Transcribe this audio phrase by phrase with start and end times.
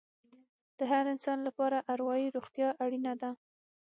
[0.77, 3.29] د هر انسان لپاره اروايي روغتیا اړینه ده.